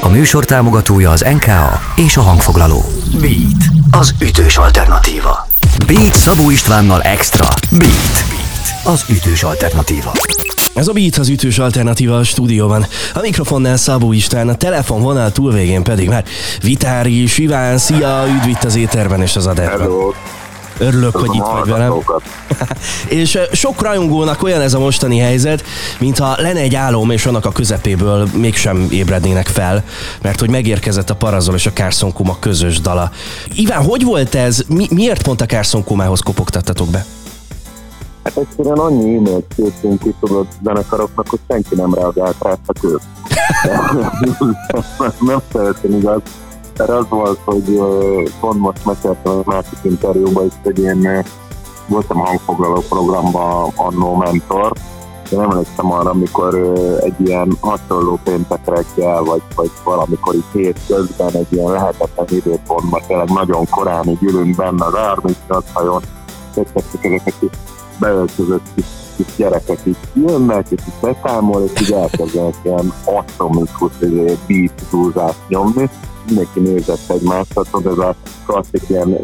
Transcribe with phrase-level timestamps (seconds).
[0.00, 2.84] A műsor támogatója az NKA és a hangfoglaló.
[3.20, 5.48] Beat, az ütős alternatíva.
[5.86, 7.46] Beat Szabó Istvánnal Extra.
[7.70, 10.12] Beat, Beat az ütős alternatíva.
[10.74, 12.86] Ez a Beat az ütős alternatíva a stúdióban.
[13.14, 16.24] A mikrofonnál Szabó István, a telefonvonal túlvégén pedig már
[16.62, 17.78] Vitári Siván.
[17.78, 19.80] Szia, üdv itt az éterben és az adásban.
[19.80, 20.12] Hello.
[20.78, 21.94] Örülök, hogy itt vagy velem.
[23.08, 25.64] És sok rajongónak olyan ez a mostani helyzet,
[25.98, 29.84] mintha lenne egy álom, és annak a közepéből mégsem ébrednének fel,
[30.22, 33.10] mert hogy megérkezett a Parazol és a Carson Kuma közös dala.
[33.54, 34.62] Iván, hogy volt ez?
[34.68, 37.06] Mi, miért pont a Carson Kumához kopogtattatok be?
[38.24, 43.00] Hát egyszerűen annyi e-mailt küldtünk ki tudod zenekaroknak, hogy senki nem reagált rá, csak ők.
[45.28, 46.20] nem szeretem igaz.
[46.78, 47.80] Mert az volt, hogy
[48.40, 51.24] pont most meséltem a másik interjúban is, hogy én
[51.86, 54.72] voltam a hangfoglaló programban annó mentor,
[55.32, 56.54] én emlékszem arra, amikor
[57.00, 63.00] egy ilyen hasonló péntek reggel, vagy, vagy valamikor itt hét közben egy ilyen lehetetlen időpontban,
[63.06, 66.02] tényleg nagyon korán így ülünk benne az 38 hajón,
[66.54, 67.50] tettettük ezeket is
[67.98, 73.92] beöltözött kis, kis gyerekek is jönnek, és így beszámol, és így elkezdenek ilyen atomikus
[74.46, 75.90] beat nyomni.
[76.28, 78.14] Mindenki nézett egymást, tehát ez a
[78.46, 79.18] klasszik ilyen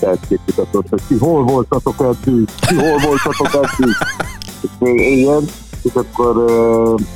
[0.00, 3.94] tehetségkutatós, hogy ti hol voltatok eddig, ti hol voltatok eddig.
[4.62, 5.44] És ilyen,
[5.82, 6.44] és akkor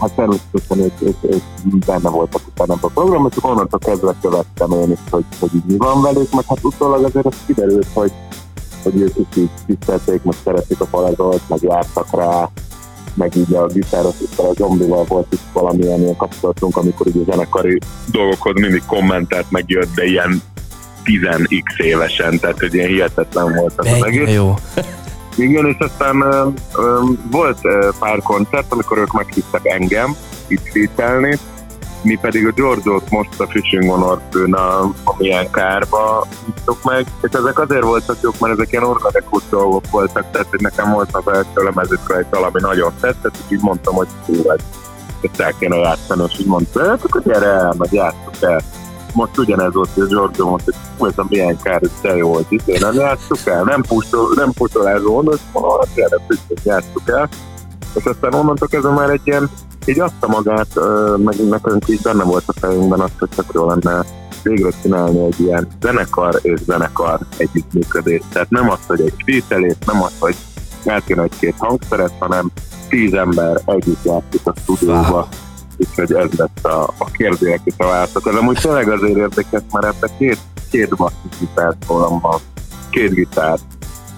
[0.00, 4.91] hát természetesen ők, ők, ők benne voltak utána a programban, és onnantól kezdve követtem én
[4.91, 8.12] is, hogy, hogy így mi van velük, meg hát utólag azért az kiderült, hogy
[8.82, 12.50] hogy ők is így tisztelték, meg szeretik a palazolt, meg jártak rá,
[13.14, 17.78] meg így a gitárosokkal, a zombival volt is valamilyen ilyen kapcsolatunk, amikor így a zenekari
[18.10, 20.42] dolgokhoz mindig kommentelt, meg jött, de ilyen
[21.04, 24.34] 10x évesen, tehát hogy ilyen hihetetlen volt az, az egész.
[24.34, 24.54] jó.
[25.36, 27.58] Igen, és aztán ö, ö, volt
[27.98, 31.38] pár koncert, amikor ők meghívtak engem itt fítelni,
[32.05, 37.06] mi pedig a George-ot most a Fishing on Orpön a, a milyen kárba hívtuk meg,
[37.22, 41.09] és ezek azért voltak jók, mert ezek ilyen organikus dolgok voltak, tehát hogy nekem volt
[41.12, 44.82] az első lemezükre egy valami nagyon tetszett, és így mondtam, hogy hú, ez-
[45.20, 48.60] ezt el kéne játszani, és így mondta, hát akkor gyere el, meg játsszuk el.
[49.12, 52.32] Most ugyanez volt, hogy a George mondta, hogy ez a milyen kár, ez de jó,
[52.34, 56.22] hogy itt nem játsszuk el, nem pusztol, nem pusztolázó, és mondom, hát gyere,
[56.65, 57.28] játsszuk el.
[57.94, 59.50] És aztán onnantól kezdve már egy ilyen
[59.87, 63.69] így adta magát, ö, meg nekünk így benne volt a fejünkben az, hogy csak jó
[63.69, 64.05] lenne
[64.43, 68.25] végre csinálni egy ilyen zenekar és zenekar együttműködést.
[68.33, 70.37] Tehát nem az, hogy egy fítelés, nem az, hogy
[70.84, 72.50] elkéne egy-két hangszeret, hanem
[72.89, 75.28] tíz ember együtt játszik a stúdióba,
[75.77, 78.27] úgyhogy ez lett a, a kérdőjek is a válaszok.
[78.27, 80.39] Ez amúgy tényleg azért érdekes, mert ebben két,
[80.71, 82.41] két basszus gitár szólam van,
[82.91, 83.59] két gitár,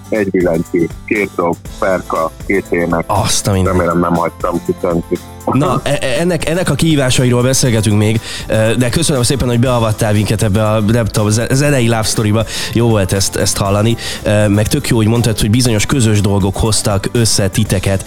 [0.09, 5.19] egy billentyű, két dob, perka, két ének, Azt a remélem nem hagytam ki senkit.
[5.53, 10.13] Na, e- e- ennek, ennek a kihívásairól beszélgetünk még, e, de köszönöm szépen, hogy beavattál
[10.13, 12.45] minket ebbe a, nem tudom, ze- zenei love story-ba.
[12.73, 13.97] Jó volt ezt, ezt hallani.
[14.47, 18.05] Meg tök jó, hogy mondtad, hogy bizonyos közös dolgok hoztak össze titeket,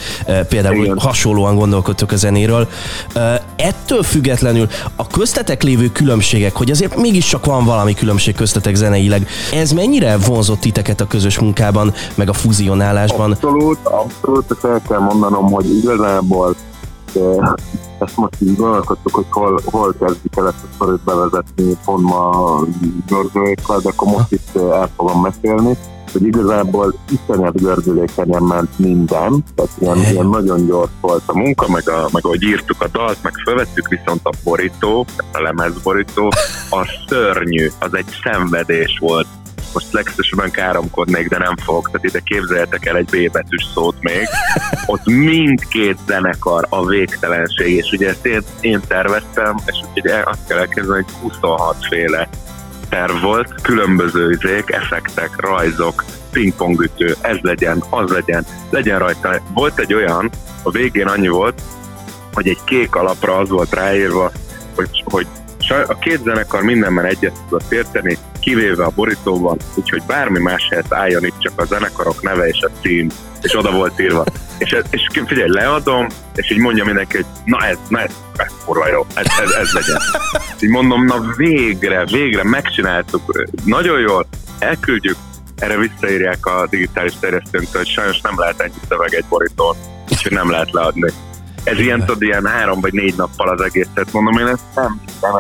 [0.48, 0.98] például Igen.
[0.98, 2.68] hasonlóan gondolkodtok a zenéről.
[3.56, 9.70] Ettől függetlenül a köztetek lévő különbségek, hogy azért mégiscsak van valami különbség köztetek zeneileg, ez
[9.70, 13.30] mennyire vonzott titeket a közös munkában, meg a fúzionálásban?
[13.30, 16.54] Abszolút, abszolút, és el kell mondanom, hogy igazából
[17.98, 22.58] ezt most így gondolkodtuk, hogy hol, hol kezdjük el ezt a szorít bevezetni pont ma
[23.06, 25.76] görzőékkal, de akkor most itt el fogom mesélni,
[26.12, 31.88] hogy igazából iszonyat gördülékenyen ment minden, tehát ilyen, ilyen nagyon gyors volt a munka, meg,
[31.88, 36.28] a, meg ahogy írtuk a dalt, meg felvettük, viszont a borító, a lemezborító,
[36.70, 39.26] a szörnyű, az egy szenvedés volt
[39.74, 41.90] most legszívesebben káromkodnék, de nem fogok.
[41.90, 44.28] Tehát ide képzeljetek el egy B betűs szót még.
[44.86, 50.58] Ott mindkét zenekar a végtelenség, és ugye ezt én, én terveztem, és ugye azt kell
[50.58, 52.28] elképzelni, hogy 26 féle
[52.88, 59.40] terv volt, különböző izék, effektek, rajzok, pingpongütő, ez legyen, az legyen, legyen rajta.
[59.54, 60.30] Volt egy olyan,
[60.62, 61.62] a végén annyi volt,
[62.32, 64.32] hogy egy kék alapra az volt ráírva,
[64.74, 65.26] hogy, hogy
[65.68, 71.24] a két zenekar mindenben egyet tudott érteni, kivéve a borítóban, úgyhogy bármi más helyet álljon
[71.24, 73.08] itt csak a zenekarok neve és a cím,
[73.42, 74.24] és oda volt írva.
[74.58, 78.52] És, ez, és figyelj, leadom, és így mondja mindenki, hogy na ez, na ez, ez
[78.64, 80.00] kurva jó, ez, ez, ez legyen.
[80.60, 84.26] Így mondom, na végre, végre megcsináltuk, nagyon jól,
[84.58, 85.16] elküldjük,
[85.56, 89.76] erre visszaírják a digitális terjesztőnktől, hogy sajnos nem lehet ennyi szöveg egy borítón,
[90.10, 91.12] úgyhogy nem lehet leadni.
[91.64, 95.32] Ez ilyen, tudod, ilyen három vagy négy nappal az egészet mondom, én ezt nem hiszem.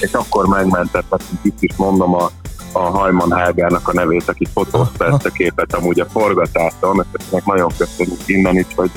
[0.00, 2.30] És akkor megmentettem, itt is mondom a,
[2.72, 7.72] a Hajman Hágának a nevét, aki fotózta ezt a képet amúgy a forgatáson, ennek nagyon
[7.78, 8.90] köszönjük innen is, hogy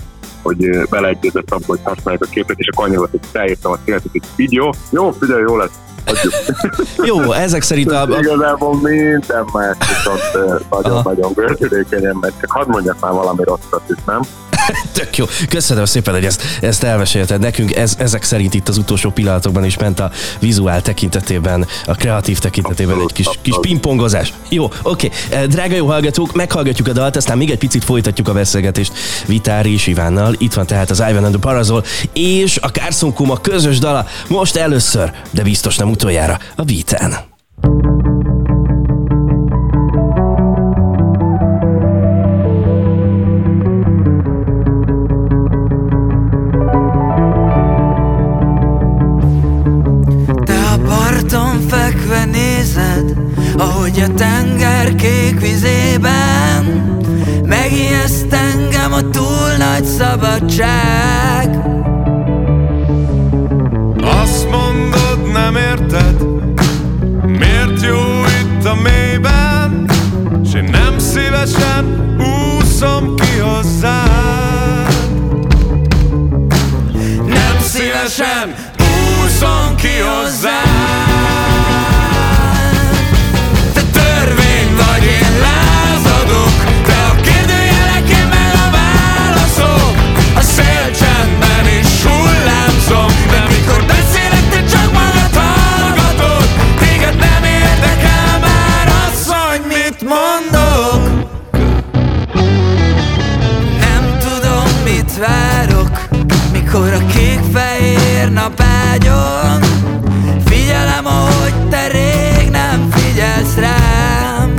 [0.46, 4.22] hogy beleegyezett abba, hogy használjuk a képet, és akkor annyira, hogy felírtam a színet, hogy
[4.36, 5.80] így jó, jó, figyelj, jó lesz.
[7.10, 8.02] Jó, ezek szerint a...
[8.02, 8.18] a...
[8.20, 14.22] Igazából minden más viszont nagyon-nagyon gördülékenyen, mert csak hadd mondjak már valami rosszat is, nem?
[14.92, 15.26] Tök jó.
[15.50, 17.76] Köszönöm szépen, hogy ezt, ezt elmesélted nekünk.
[17.76, 23.00] Ez, ezek szerint itt az utolsó pillanatokban is ment a vizuál tekintetében, a kreatív tekintetében
[23.00, 24.34] egy kis, kis pingpongozás.
[24.50, 25.10] Jó, oké.
[25.32, 25.48] Okay.
[25.48, 28.94] Drága jó hallgatók, meghallgatjuk a dalt, aztán még egy picit folytatjuk a beszélgetést
[29.26, 30.36] Vitári és Ivánnal.
[30.38, 31.84] Itt van tehát az Ivan and the Parazol
[32.14, 34.08] és a Carson Kuma közös dala.
[34.28, 37.34] Most először, de biztos nem utoljára, a Vitán.
[53.58, 56.94] Ahogy a tenger kék vizében
[57.46, 61.50] Megijeszt engem a túl nagy szabadság.
[64.02, 66.16] Azt mondod nem érted
[67.26, 69.90] Miért jó itt a mélyben
[70.50, 74.94] S én nem szívesen úszom ki hozzád.
[77.28, 81.15] Nem szívesen úszom ki hozzád
[106.86, 108.62] Mikor a kék-fehér nap
[108.92, 109.62] ágyon
[110.46, 114.54] Figyelem, ahogy te rég nem figyelsz rám.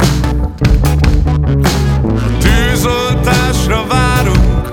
[2.02, 4.73] A tűzoltásra várunk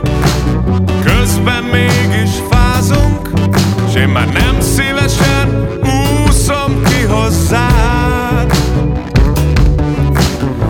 [1.05, 3.29] Közben mégis fázunk
[3.91, 8.53] S én már nem szívesen úszom ki hozzád.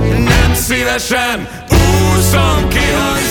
[0.09, 3.22] Nem szívesen úszom ki hozzád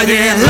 [0.00, 0.49] Panie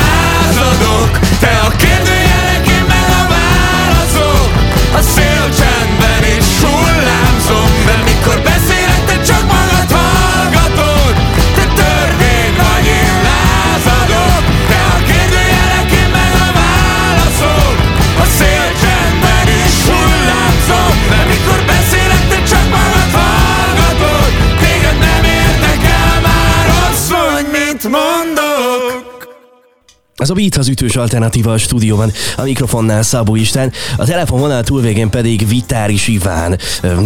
[30.20, 35.10] Ez a Beat az ütős alternatíva a stúdióban, a mikrofonnál Szabó Isten, a telefonvonal túlvégén
[35.10, 36.58] pedig Vitáris Iván,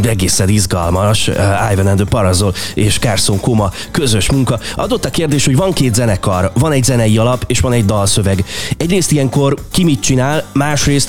[0.03, 1.31] egészen izgalmas,
[1.73, 4.59] Ivan and the Parazol és Carson Koma közös munka.
[4.77, 8.45] Adott a kérdés, hogy van két zenekar, van egy zenei alap és van egy dalszöveg.
[8.77, 11.09] Egyrészt ilyenkor ki mit csinál, másrészt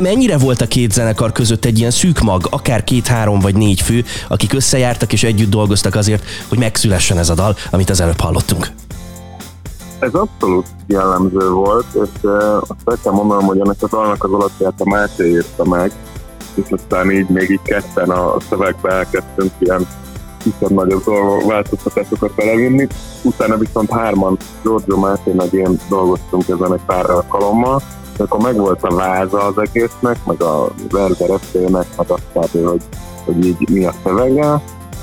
[0.00, 4.04] mennyire volt a két zenekar között egy ilyen szűk mag, akár két-három vagy négy fő,
[4.28, 8.70] akik összejártak és együtt dolgoztak azért, hogy megszülessen ez a dal, amit az előbb hallottunk.
[10.02, 12.28] Ez abszolút jellemző volt, és
[12.60, 15.92] azt el kell mondanom, hogy ennek az alnak az alapját a Máté írta meg,
[16.54, 19.86] és aztán így még így ketten a szövegbe elkezdtünk ilyen
[20.42, 21.04] kisebb nagyobb
[21.46, 22.86] változtatásokat belevinni.
[23.22, 27.82] Utána viszont hárman, Giorgio Máté meg én dolgoztunk ezen egy pár alkalommal,
[28.12, 31.40] és akkor megvolt a váza az egésznek, meg a Werder
[31.70, 32.82] meg azt hogy,
[33.24, 34.62] hogy így mi a szövege,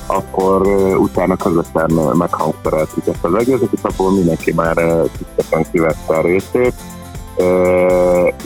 [0.10, 4.76] akkor utána közösen meghangszereltük ezt az egészet, és akkor mindenki már
[5.18, 6.74] tisztesen kivette a részét.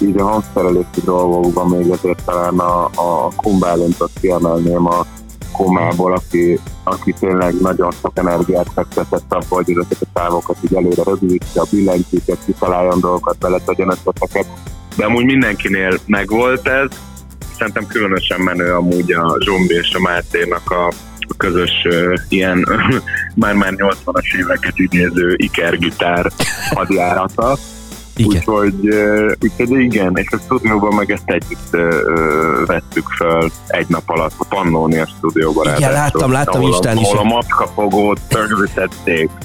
[0.01, 5.05] Így a hangszerelési dolgokban még azért talán a, a Kumbálintot kiemelném a
[5.51, 11.03] komából, aki, aki tényleg nagyon sok energiát fektetett abba, hogy ezeket a távokat így előre
[11.03, 14.45] rövidítse, a billentyűket, kitaláljon dolgokat, beletegyen ötleteket.
[14.95, 16.89] De amúgy mindenkinél megvolt ez,
[17.57, 20.91] szerintem különösen menő amúgy a Zsombi és a Máténak a
[21.37, 21.87] közös
[22.29, 22.67] ilyen
[23.35, 26.31] már-már 80-as éveket idéző ikergitár
[26.69, 27.57] hadjárata.
[28.15, 28.37] Igen.
[28.37, 28.73] Úgyhogy,
[29.41, 31.69] úgyhogy igen, és a stúdióban meg ezt együtt
[32.65, 35.65] vettük fel egy nap alatt a Pannonia stúdióban.
[35.65, 37.03] Igen, ráadásul, láttam, láttam ahol a- Instán is.
[37.07, 39.29] Ahol a macskafogót rögzítették.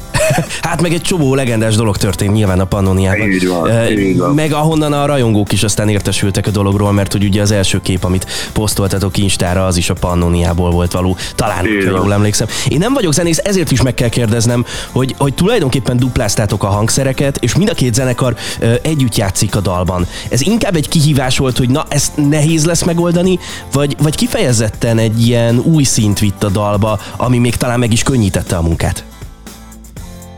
[0.61, 3.31] Hát meg egy csomó legendás dolog történt nyilván a Pannoniában.
[3.31, 4.35] Így van, Eh, így van.
[4.35, 8.05] Meg ahonnan a rajongók is aztán értesültek a dologról, mert hogy ugye az első kép,
[8.05, 11.17] amit posztoltatok Instára, az is a Pannoniából volt való.
[11.35, 12.47] Talán, ha jól emlékszem.
[12.69, 17.37] Én nem vagyok zenész, ezért is meg kell kérdeznem, hogy, hogy tulajdonképpen dupláztátok a hangszereket,
[17.41, 18.35] és mind a két zenekar
[18.83, 20.07] együtt játszik a dalban.
[20.31, 23.39] Ez inkább egy kihívás volt, hogy na, ezt nehéz lesz megoldani,
[23.73, 28.03] vagy, vagy kifejezetten egy ilyen új szint vitt a dalba, ami még talán meg is
[28.03, 29.05] könnyítette a munkát?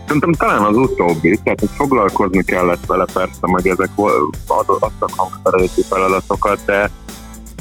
[0.06, 3.90] Szerintem talán az utóbbi, tehát hogy foglalkozni kellett vele persze, meg ezek
[4.46, 6.90] adtak hangszerelőti feladatokat, de,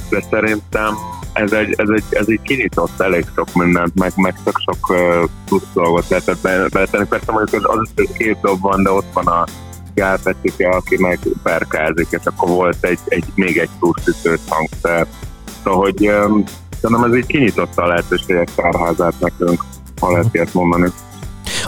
[0.09, 0.95] de szerintem
[1.33, 5.29] ez egy, ez, egy, ez egy kinyitott elég sok mindent, meg, meg tök sok uh,
[5.45, 7.05] plusz dolgot lehetett be- beletenni.
[7.05, 9.45] Persze mondjuk az, az hogy két dob van, de ott van a
[10.00, 15.08] Gál Petike, aki meg perkázik, és akkor volt egy, egy még egy plusz ütős hangszer.
[15.63, 16.44] Szóval, hogy um,
[16.82, 19.63] szerintem ez így kinyitotta a lehetőségek tárházát nekünk,
[20.00, 20.91] ha lehet ilyet mondani.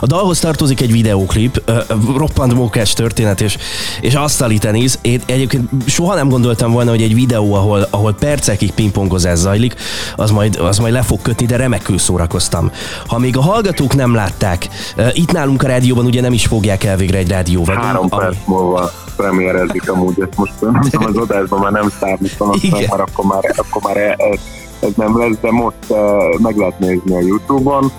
[0.02, 1.78] A dalhoz tartozik egy videóklip, ö,
[2.16, 3.58] roppant mókás történet és,
[4.00, 4.98] és asztali tenisz.
[5.02, 9.74] Én egyébként soha nem gondoltam volna, hogy egy videó, ahol, ahol percekig pingpongozás zajlik,
[10.16, 12.70] az majd, az majd le fog kötni, de remekül szórakoztam.
[13.06, 16.84] Ha még a hallgatók nem látták, ö, itt nálunk a rádióban ugye nem is fogják
[16.84, 17.76] elvégre egy rádióval.
[17.76, 22.92] Három ami- perc múlva premierezik amúgy, ezt most nem az adásban már nem számítom, mert
[22.92, 24.38] akkor már, akkor már ez,
[24.80, 25.98] ez nem lesz, de most uh,
[26.38, 27.92] meg lehet nézni a Youtube-on,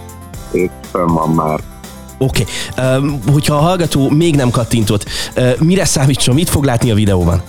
[0.51, 1.59] és fönn van már.
[2.17, 3.19] Oké, okay.
[3.31, 5.05] hogyha a hallgató még nem kattintott,
[5.35, 7.41] ö, mire számítson, mit fog látni a videóban?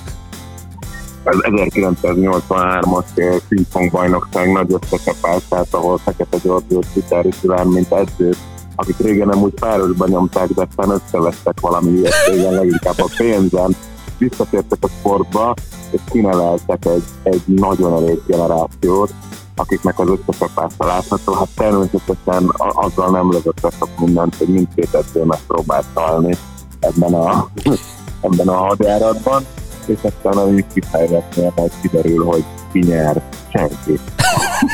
[1.25, 8.37] Az 1983-as eh, pingpong bajnokság nagy összecsapását, ahol Fekete György és Vitári Szilárd, mint edzők,
[8.76, 13.76] akik régen nem úgy párosban nyomták, de aztán összevesztek valami ilyet régen, leginkább a pénzen,
[14.18, 15.54] visszatértek a sportba,
[15.90, 19.14] és kineveltek egy, egy nagyon elég generációt,
[19.56, 21.32] akiknek az összecsapása látható.
[21.32, 23.38] Hát természetesen a- azzal nem le
[23.78, 26.37] sok mindent, hogy mindkét edző megpróbált találni
[26.80, 27.49] ebben a,
[28.26, 29.44] ebben a hadjáratban,
[29.87, 33.99] és aztán amíg kifejletnél, majd kiderül, hogy ki nyer, senki.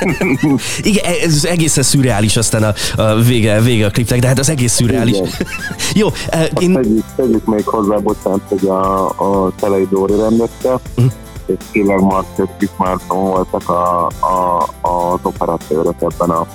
[0.83, 4.73] Igen, ez egészen szürreális aztán a, a vége, vége a klipnek, de hát az egész
[4.73, 5.17] szürreális.
[5.95, 11.07] Jó, Azt én, tegyük, tegyük még hozzá, bocsánat, hogy a, a Szelei Dóri rendezte, Mhm.
[11.51, 16.47] És Killeg Mark és Kis Márton voltak a, a, az operatőrök ebben a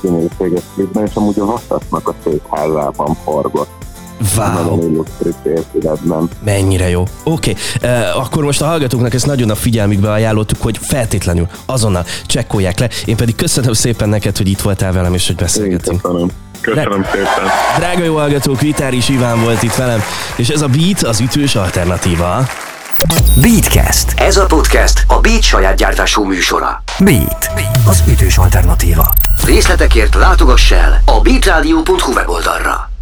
[0.00, 3.84] színűséges klipben, és amúgy a Vasszasnak a székházában forgott.
[4.36, 5.04] Wow,
[6.44, 7.02] mennyire jó.
[7.22, 7.90] Oké, okay.
[8.14, 12.88] akkor most a hallgatóknak ezt nagyon a figyelmükbe ajánlottuk, hogy feltétlenül azonnal csekkolják le.
[13.04, 16.00] Én pedig köszönöm szépen neked, hogy itt voltál velem, és hogy beszélgettünk.
[16.02, 16.28] köszönöm.
[16.60, 17.48] Köszönöm szépen.
[17.76, 20.00] Drága jó hallgatók, Vitáris Iván volt itt velem,
[20.36, 22.46] és ez a Beat az ütős alternatíva.
[23.40, 24.20] Beatcast.
[24.20, 26.82] Ez a podcast a Beat saját gyártású műsora.
[26.98, 27.50] Beat.
[27.86, 29.12] Az ütős alternatíva.
[29.44, 32.95] Részletekért látogass el a beatradio.hu weboldalra.